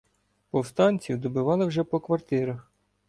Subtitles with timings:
[0.51, 2.71] Повстанців добивали вже по квартирах.